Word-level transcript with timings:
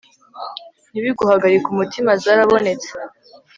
ntibiguhagarike 0.91 1.67
umutima; 1.69 2.11
zarabonetse 2.23 2.89